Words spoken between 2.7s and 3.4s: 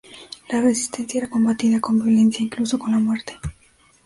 con la muerte.